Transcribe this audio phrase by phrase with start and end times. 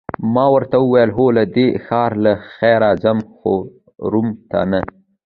[0.33, 3.53] ما ورته وویل: هو، له دې ښاره له خیره ځم، خو
[4.11, 4.81] روم ته نه.